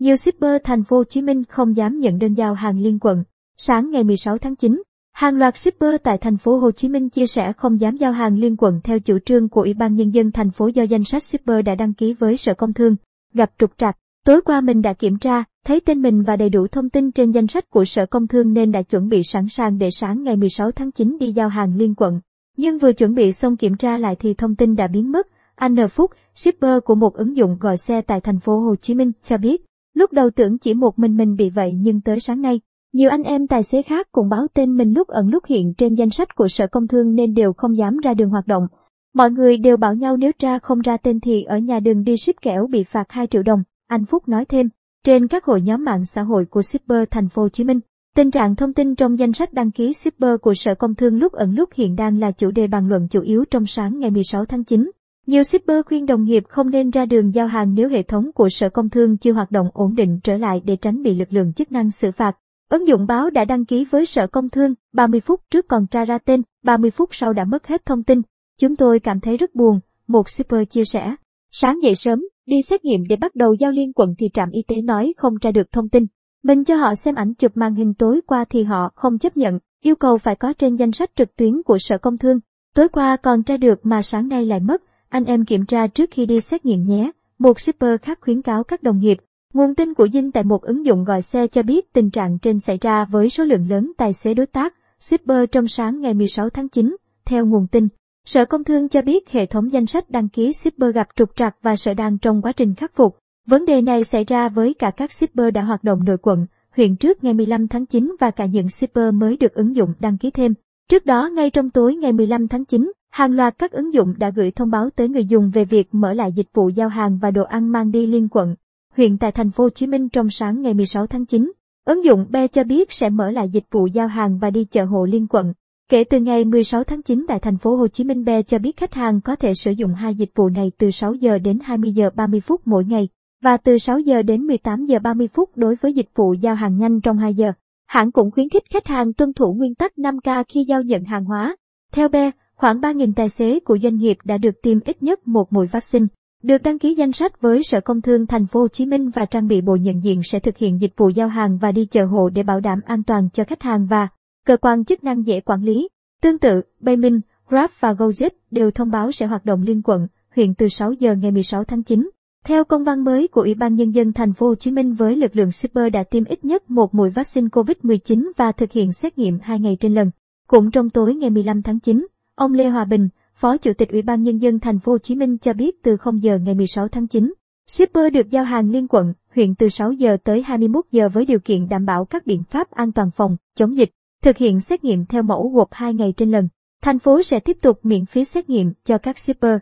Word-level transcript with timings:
Nhiều 0.00 0.16
shipper 0.16 0.62
thành 0.64 0.84
phố 0.84 0.96
Hồ 0.96 1.04
Chí 1.04 1.22
Minh 1.22 1.44
không 1.44 1.76
dám 1.76 1.98
nhận 1.98 2.18
đơn 2.18 2.34
giao 2.34 2.54
hàng 2.54 2.78
liên 2.78 2.98
quận. 2.98 3.24
Sáng 3.56 3.90
ngày 3.90 4.04
16 4.04 4.38
tháng 4.38 4.56
9, 4.56 4.82
hàng 5.12 5.36
loạt 5.36 5.56
shipper 5.56 5.94
tại 6.02 6.18
thành 6.18 6.36
phố 6.36 6.58
Hồ 6.58 6.70
Chí 6.70 6.88
Minh 6.88 7.08
chia 7.08 7.26
sẻ 7.26 7.52
không 7.52 7.80
dám 7.80 7.96
giao 7.96 8.12
hàng 8.12 8.38
liên 8.38 8.56
quận 8.56 8.80
theo 8.84 8.98
chủ 8.98 9.18
trương 9.24 9.48
của 9.48 9.60
Ủy 9.60 9.74
ban 9.74 9.94
nhân 9.94 10.10
dân 10.10 10.32
thành 10.32 10.50
phố 10.50 10.66
do 10.66 10.82
danh 10.82 11.04
sách 11.04 11.22
shipper 11.22 11.64
đã 11.64 11.74
đăng 11.74 11.94
ký 11.94 12.14
với 12.14 12.36
Sở 12.36 12.54
Công 12.54 12.72
Thương 12.72 12.96
gặp 13.34 13.50
trục 13.58 13.70
trặc. 13.78 13.96
Tối 14.26 14.40
qua 14.40 14.60
mình 14.60 14.82
đã 14.82 14.92
kiểm 14.92 15.18
tra, 15.18 15.44
thấy 15.66 15.80
tên 15.80 16.02
mình 16.02 16.22
và 16.22 16.36
đầy 16.36 16.48
đủ 16.48 16.66
thông 16.66 16.90
tin 16.90 17.12
trên 17.12 17.30
danh 17.30 17.46
sách 17.46 17.70
của 17.70 17.84
Sở 17.84 18.06
Công 18.06 18.26
Thương 18.26 18.52
nên 18.52 18.72
đã 18.72 18.82
chuẩn 18.82 19.08
bị 19.08 19.22
sẵn 19.22 19.48
sàng 19.48 19.78
để 19.78 19.88
sáng 19.90 20.22
ngày 20.22 20.36
16 20.36 20.70
tháng 20.72 20.92
9 20.92 21.16
đi 21.20 21.32
giao 21.32 21.48
hàng 21.48 21.76
liên 21.76 21.94
quận. 21.94 22.20
Nhưng 22.56 22.78
vừa 22.78 22.92
chuẩn 22.92 23.14
bị 23.14 23.32
xong 23.32 23.56
kiểm 23.56 23.76
tra 23.76 23.98
lại 23.98 24.16
thì 24.18 24.34
thông 24.34 24.56
tin 24.56 24.76
đã 24.76 24.86
biến 24.86 25.12
mất. 25.12 25.26
Anh 25.54 25.74
N 25.74 25.88
Phúc, 25.88 26.10
shipper 26.34 26.78
của 26.84 26.94
một 26.94 27.14
ứng 27.14 27.36
dụng 27.36 27.56
gọi 27.60 27.76
xe 27.76 28.00
tại 28.00 28.20
thành 28.20 28.40
phố 28.40 28.60
Hồ 28.60 28.76
Chí 28.76 28.94
Minh, 28.94 29.12
cho 29.22 29.38
biết, 29.38 29.64
lúc 30.00 30.12
đầu 30.12 30.30
tưởng 30.30 30.58
chỉ 30.58 30.74
một 30.74 30.98
mình 30.98 31.16
mình 31.16 31.36
bị 31.36 31.50
vậy 31.50 31.72
nhưng 31.76 32.00
tới 32.00 32.20
sáng 32.20 32.42
nay, 32.42 32.60
nhiều 32.92 33.10
anh 33.10 33.22
em 33.22 33.46
tài 33.46 33.62
xế 33.62 33.82
khác 33.82 34.08
cũng 34.12 34.28
báo 34.28 34.46
tên 34.54 34.76
mình 34.76 34.92
lúc 34.92 35.08
ẩn 35.08 35.28
lúc 35.28 35.44
hiện 35.46 35.74
trên 35.74 35.94
danh 35.94 36.10
sách 36.10 36.34
của 36.34 36.48
Sở 36.48 36.66
Công 36.66 36.88
Thương 36.88 37.14
nên 37.14 37.34
đều 37.34 37.52
không 37.52 37.76
dám 37.76 37.96
ra 37.96 38.14
đường 38.14 38.30
hoạt 38.30 38.46
động. 38.46 38.66
Mọi 39.14 39.30
người 39.30 39.56
đều 39.56 39.76
bảo 39.76 39.94
nhau 39.94 40.16
nếu 40.16 40.30
tra 40.38 40.58
không 40.58 40.80
ra 40.80 40.96
tên 40.96 41.20
thì 41.20 41.42
ở 41.42 41.58
nhà 41.58 41.80
đường 41.80 42.04
đi 42.04 42.16
ship 42.16 42.40
kẻo 42.42 42.66
bị 42.66 42.84
phạt 42.84 43.04
2 43.08 43.26
triệu 43.26 43.42
đồng. 43.42 43.62
Anh 43.86 44.04
Phúc 44.04 44.28
nói 44.28 44.44
thêm, 44.44 44.68
trên 45.04 45.28
các 45.28 45.44
hội 45.44 45.60
nhóm 45.60 45.84
mạng 45.84 46.04
xã 46.04 46.22
hội 46.22 46.44
của 46.44 46.62
shipper 46.62 47.08
thành 47.10 47.28
phố 47.28 47.42
Hồ 47.42 47.48
Chí 47.48 47.64
Minh, 47.64 47.80
tình 48.16 48.30
trạng 48.30 48.56
thông 48.56 48.72
tin 48.72 48.94
trong 48.94 49.18
danh 49.18 49.32
sách 49.32 49.52
đăng 49.52 49.70
ký 49.70 49.92
shipper 49.92 50.40
của 50.42 50.54
Sở 50.54 50.74
Công 50.74 50.94
Thương 50.94 51.18
lúc 51.18 51.32
ẩn 51.32 51.54
lúc 51.54 51.68
hiện 51.74 51.96
đang 51.96 52.18
là 52.18 52.30
chủ 52.30 52.50
đề 52.50 52.66
bàn 52.66 52.88
luận 52.88 53.08
chủ 53.10 53.20
yếu 53.20 53.44
trong 53.50 53.66
sáng 53.66 53.98
ngày 53.98 54.10
16 54.10 54.44
tháng 54.44 54.64
9. 54.64 54.90
Nhiều 55.30 55.42
shipper 55.42 55.84
khuyên 55.86 56.06
đồng 56.06 56.24
nghiệp 56.24 56.44
không 56.48 56.70
nên 56.70 56.90
ra 56.90 57.06
đường 57.06 57.34
giao 57.34 57.46
hàng 57.46 57.74
nếu 57.74 57.88
hệ 57.88 58.02
thống 58.02 58.32
của 58.34 58.48
Sở 58.48 58.68
Công 58.68 58.90
Thương 58.90 59.16
chưa 59.16 59.32
hoạt 59.32 59.50
động 59.50 59.68
ổn 59.72 59.94
định 59.94 60.20
trở 60.22 60.36
lại 60.36 60.60
để 60.64 60.76
tránh 60.76 61.02
bị 61.02 61.14
lực 61.14 61.32
lượng 61.32 61.52
chức 61.52 61.72
năng 61.72 61.90
xử 61.90 62.10
phạt. 62.10 62.36
Ứng 62.70 62.86
dụng 62.86 63.06
báo 63.06 63.30
đã 63.30 63.44
đăng 63.44 63.64
ký 63.64 63.84
với 63.90 64.06
Sở 64.06 64.26
Công 64.26 64.48
Thương, 64.48 64.74
30 64.92 65.20
phút 65.20 65.40
trước 65.50 65.68
còn 65.68 65.86
tra 65.86 66.04
ra 66.04 66.18
tên, 66.18 66.42
30 66.64 66.90
phút 66.90 67.08
sau 67.12 67.32
đã 67.32 67.44
mất 67.44 67.66
hết 67.66 67.84
thông 67.86 68.02
tin. 68.02 68.22
Chúng 68.60 68.76
tôi 68.76 69.00
cảm 69.00 69.20
thấy 69.20 69.36
rất 69.36 69.54
buồn, 69.54 69.80
một 70.06 70.28
shipper 70.28 70.68
chia 70.70 70.84
sẻ. 70.84 71.14
Sáng 71.52 71.82
dậy 71.82 71.94
sớm, 71.94 72.24
đi 72.46 72.62
xét 72.62 72.84
nghiệm 72.84 73.06
để 73.08 73.16
bắt 73.16 73.34
đầu 73.34 73.54
giao 73.54 73.70
liên 73.70 73.92
quận 73.92 74.14
thì 74.18 74.28
trạm 74.32 74.50
y 74.50 74.62
tế 74.68 74.76
nói 74.82 75.14
không 75.16 75.38
tra 75.38 75.52
được 75.52 75.72
thông 75.72 75.88
tin. 75.88 76.06
Mình 76.42 76.64
cho 76.64 76.76
họ 76.76 76.94
xem 76.94 77.14
ảnh 77.14 77.34
chụp 77.34 77.52
màn 77.54 77.74
hình 77.74 77.94
tối 77.94 78.20
qua 78.26 78.44
thì 78.50 78.64
họ 78.64 78.92
không 78.94 79.18
chấp 79.18 79.36
nhận, 79.36 79.58
yêu 79.82 79.94
cầu 79.96 80.18
phải 80.18 80.36
có 80.36 80.52
trên 80.52 80.76
danh 80.76 80.92
sách 80.92 81.10
trực 81.16 81.36
tuyến 81.36 81.62
của 81.62 81.78
Sở 81.78 81.98
Công 81.98 82.18
Thương. 82.18 82.38
Tối 82.74 82.88
qua 82.88 83.16
còn 83.16 83.42
tra 83.42 83.56
được 83.56 83.86
mà 83.86 84.02
sáng 84.02 84.28
nay 84.28 84.46
lại 84.46 84.60
mất, 84.60 84.82
anh 85.10 85.24
em 85.24 85.44
kiểm 85.44 85.66
tra 85.66 85.86
trước 85.86 86.10
khi 86.10 86.26
đi 86.26 86.40
xét 86.40 86.66
nghiệm 86.66 86.82
nhé. 86.82 87.10
Một 87.38 87.60
shipper 87.60 88.00
khác 88.02 88.18
khuyến 88.20 88.42
cáo 88.42 88.64
các 88.64 88.82
đồng 88.82 88.98
nghiệp. 88.98 89.18
Nguồn 89.54 89.74
tin 89.74 89.94
của 89.94 90.08
Dinh 90.08 90.32
tại 90.32 90.44
một 90.44 90.62
ứng 90.62 90.84
dụng 90.86 91.04
gọi 91.04 91.22
xe 91.22 91.46
cho 91.46 91.62
biết 91.62 91.92
tình 91.92 92.10
trạng 92.10 92.38
trên 92.38 92.60
xảy 92.60 92.78
ra 92.80 93.04
với 93.04 93.30
số 93.30 93.44
lượng 93.44 93.68
lớn 93.70 93.92
tài 93.96 94.12
xế 94.12 94.34
đối 94.34 94.46
tác, 94.46 94.74
shipper 95.00 95.44
trong 95.52 95.68
sáng 95.68 96.00
ngày 96.00 96.14
16 96.14 96.50
tháng 96.50 96.68
9. 96.68 96.96
Theo 97.24 97.46
nguồn 97.46 97.66
tin, 97.66 97.88
Sở 98.24 98.44
Công 98.44 98.64
Thương 98.64 98.88
cho 98.88 99.02
biết 99.02 99.30
hệ 99.30 99.46
thống 99.46 99.72
danh 99.72 99.86
sách 99.86 100.10
đăng 100.10 100.28
ký 100.28 100.52
shipper 100.52 100.94
gặp 100.94 101.08
trục 101.16 101.36
trặc 101.36 101.56
và 101.62 101.76
sở 101.76 101.94
đang 101.94 102.18
trong 102.18 102.42
quá 102.42 102.52
trình 102.52 102.74
khắc 102.74 102.94
phục. 102.94 103.18
Vấn 103.46 103.66
đề 103.66 103.80
này 103.80 104.04
xảy 104.04 104.24
ra 104.24 104.48
với 104.48 104.74
cả 104.74 104.90
các 104.90 105.12
shipper 105.12 105.54
đã 105.54 105.62
hoạt 105.62 105.84
động 105.84 106.04
nội 106.04 106.16
quận, 106.22 106.46
huyện 106.76 106.96
trước 106.96 107.24
ngày 107.24 107.34
15 107.34 107.68
tháng 107.68 107.86
9 107.86 108.16
và 108.20 108.30
cả 108.30 108.46
những 108.46 108.68
shipper 108.68 109.14
mới 109.14 109.36
được 109.36 109.54
ứng 109.54 109.76
dụng 109.76 109.92
đăng 110.00 110.18
ký 110.18 110.30
thêm. 110.30 110.54
Trước 110.88 111.06
đó 111.06 111.28
ngay 111.28 111.50
trong 111.50 111.70
tối 111.70 111.94
ngày 111.94 112.12
15 112.12 112.48
tháng 112.48 112.64
9, 112.64 112.92
hàng 113.10 113.32
loạt 113.32 113.58
các 113.58 113.72
ứng 113.72 113.94
dụng 113.94 114.14
đã 114.18 114.30
gửi 114.30 114.50
thông 114.50 114.70
báo 114.70 114.90
tới 114.90 115.08
người 115.08 115.24
dùng 115.24 115.50
về 115.50 115.64
việc 115.64 115.88
mở 115.92 116.12
lại 116.12 116.32
dịch 116.32 116.48
vụ 116.54 116.68
giao 116.68 116.88
hàng 116.88 117.18
và 117.18 117.30
đồ 117.30 117.42
ăn 117.42 117.72
mang 117.72 117.90
đi 117.90 118.06
liên 118.06 118.28
quận, 118.28 118.54
huyện 118.96 119.18
tại 119.18 119.32
thành 119.32 119.50
phố 119.50 119.64
Hồ 119.64 119.70
Chí 119.70 119.86
Minh 119.86 120.08
trong 120.08 120.30
sáng 120.30 120.62
ngày 120.62 120.74
16 120.74 121.06
tháng 121.06 121.26
9. 121.26 121.52
Ứng 121.84 122.04
dụng 122.04 122.26
Be 122.30 122.48
cho 122.48 122.64
biết 122.64 122.92
sẽ 122.92 123.10
mở 123.10 123.30
lại 123.30 123.48
dịch 123.48 123.64
vụ 123.70 123.86
giao 123.86 124.06
hàng 124.06 124.38
và 124.38 124.50
đi 124.50 124.64
chợ 124.64 124.84
hộ 124.84 125.04
liên 125.04 125.26
quận. 125.26 125.52
Kể 125.88 126.04
từ 126.04 126.20
ngày 126.20 126.44
16 126.44 126.84
tháng 126.84 127.02
9 127.02 127.24
tại 127.28 127.38
thành 127.40 127.58
phố 127.58 127.76
Hồ 127.76 127.88
Chí 127.88 128.04
Minh 128.04 128.24
Be 128.24 128.42
cho 128.42 128.58
biết 128.58 128.76
khách 128.76 128.94
hàng 128.94 129.20
có 129.20 129.36
thể 129.36 129.54
sử 129.54 129.70
dụng 129.70 129.94
hai 129.94 130.14
dịch 130.14 130.30
vụ 130.34 130.48
này 130.48 130.72
từ 130.78 130.90
6 130.90 131.14
giờ 131.14 131.38
đến 131.38 131.58
20 131.62 131.92
giờ 131.92 132.10
30 132.14 132.40
phút 132.40 132.60
mỗi 132.64 132.84
ngày 132.84 133.08
và 133.42 133.56
từ 133.56 133.78
6 133.78 133.98
giờ 133.98 134.22
đến 134.22 134.42
18 134.42 134.86
giờ 134.86 134.98
30 134.98 135.28
phút 135.28 135.50
đối 135.56 135.76
với 135.80 135.92
dịch 135.92 136.08
vụ 136.14 136.32
giao 136.32 136.54
hàng 136.54 136.78
nhanh 136.78 137.00
trong 137.00 137.18
2 137.18 137.34
giờ. 137.34 137.52
Hãng 137.86 138.12
cũng 138.12 138.30
khuyến 138.30 138.48
khích 138.48 138.64
khách 138.70 138.86
hàng 138.86 139.12
tuân 139.12 139.32
thủ 139.32 139.54
nguyên 139.54 139.74
tắc 139.74 139.92
5K 139.96 140.44
khi 140.48 140.64
giao 140.68 140.82
nhận 140.82 141.04
hàng 141.04 141.24
hóa. 141.24 141.56
Theo 141.92 142.08
Be, 142.08 142.30
khoảng 142.60 142.80
3.000 142.80 143.12
tài 143.16 143.28
xế 143.28 143.60
của 143.60 143.78
doanh 143.82 143.96
nghiệp 143.96 144.18
đã 144.24 144.38
được 144.38 144.62
tiêm 144.62 144.78
ít 144.84 145.02
nhất 145.02 145.28
một 145.28 145.52
mũi 145.52 145.66
vaccine, 145.66 146.06
được 146.42 146.62
đăng 146.62 146.78
ký 146.78 146.94
danh 146.94 147.12
sách 147.12 147.40
với 147.40 147.62
Sở 147.62 147.80
Công 147.80 148.00
Thương 148.00 148.26
Thành 148.26 148.46
phố 148.46 148.60
Hồ 148.60 148.68
Chí 148.68 148.86
Minh 148.86 149.10
và 149.10 149.24
trang 149.24 149.46
bị 149.46 149.60
bộ 149.60 149.76
nhận 149.76 150.04
diện 150.04 150.22
sẽ 150.24 150.40
thực 150.40 150.56
hiện 150.56 150.80
dịch 150.80 150.92
vụ 150.96 151.08
giao 151.08 151.28
hàng 151.28 151.58
và 151.58 151.72
đi 151.72 151.84
chợ 151.84 152.04
hộ 152.04 152.28
để 152.28 152.42
bảo 152.42 152.60
đảm 152.60 152.80
an 152.84 153.02
toàn 153.02 153.28
cho 153.32 153.44
khách 153.44 153.62
hàng 153.62 153.86
và 153.86 154.08
cơ 154.46 154.56
quan 154.56 154.84
chức 154.84 155.04
năng 155.04 155.26
dễ 155.26 155.40
quản 155.40 155.62
lý. 155.62 155.88
Tương 156.22 156.38
tự, 156.38 156.62
Baymin, 156.80 157.20
Grab 157.48 157.70
và 157.80 157.92
Gojek 157.92 158.30
đều 158.50 158.70
thông 158.70 158.90
báo 158.90 159.12
sẽ 159.12 159.26
hoạt 159.26 159.44
động 159.44 159.62
liên 159.62 159.82
quận, 159.82 160.06
huyện 160.36 160.54
từ 160.54 160.68
6 160.68 160.92
giờ 160.92 161.14
ngày 161.14 161.30
16 161.30 161.64
tháng 161.64 161.82
9. 161.82 162.10
Theo 162.44 162.64
công 162.64 162.84
văn 162.84 163.04
mới 163.04 163.28
của 163.28 163.40
Ủy 163.40 163.54
ban 163.54 163.74
nhân 163.74 163.90
dân 163.90 164.12
thành 164.12 164.32
phố 164.32 164.46
Hồ 164.46 164.54
Chí 164.54 164.70
Minh 164.70 164.94
với 164.94 165.16
lực 165.16 165.36
lượng 165.36 165.52
shipper 165.52 165.92
đã 165.92 166.02
tiêm 166.02 166.24
ít 166.24 166.44
nhất 166.44 166.70
một 166.70 166.94
mũi 166.94 167.10
vaccine 167.10 167.48
COVID-19 167.48 168.30
và 168.36 168.52
thực 168.52 168.72
hiện 168.72 168.92
xét 168.92 169.18
nghiệm 169.18 169.38
2 169.42 169.60
ngày 169.60 169.76
trên 169.80 169.94
lần. 169.94 170.10
Cũng 170.48 170.70
trong 170.70 170.90
tối 170.90 171.14
ngày 171.14 171.30
15 171.30 171.62
tháng 171.62 171.80
9, 171.80 172.06
ông 172.40 172.52
Lê 172.52 172.68
Hòa 172.68 172.84
Bình, 172.84 173.08
Phó 173.34 173.56
Chủ 173.56 173.72
tịch 173.72 173.88
Ủy 173.88 174.02
ban 174.02 174.22
nhân 174.22 174.38
dân 174.38 174.58
thành 174.58 174.78
phố 174.78 174.92
Hồ 174.92 174.98
Chí 174.98 175.14
Minh 175.14 175.38
cho 175.38 175.52
biết 175.52 175.82
từ 175.82 175.96
0 175.96 176.22
giờ 176.22 176.38
ngày 176.38 176.54
16 176.54 176.88
tháng 176.88 177.06
9, 177.06 177.32
shipper 177.66 178.12
được 178.12 178.30
giao 178.30 178.44
hàng 178.44 178.70
liên 178.70 178.88
quận, 178.88 179.12
huyện 179.34 179.54
từ 179.54 179.68
6 179.68 179.92
giờ 179.92 180.16
tới 180.24 180.42
21 180.42 180.84
giờ 180.90 181.08
với 181.08 181.24
điều 181.24 181.38
kiện 181.38 181.68
đảm 181.68 181.86
bảo 181.86 182.04
các 182.04 182.26
biện 182.26 182.42
pháp 182.50 182.70
an 182.70 182.92
toàn 182.92 183.10
phòng 183.10 183.36
chống 183.56 183.76
dịch, 183.76 183.90
thực 184.22 184.36
hiện 184.36 184.60
xét 184.60 184.84
nghiệm 184.84 185.06
theo 185.06 185.22
mẫu 185.22 185.48
gộp 185.54 185.68
2 185.72 185.94
ngày 185.94 186.12
trên 186.16 186.30
lần. 186.30 186.48
Thành 186.82 186.98
phố 186.98 187.22
sẽ 187.22 187.40
tiếp 187.40 187.56
tục 187.62 187.78
miễn 187.82 188.06
phí 188.06 188.24
xét 188.24 188.50
nghiệm 188.50 188.72
cho 188.84 188.98
các 188.98 189.18
shipper. 189.18 189.58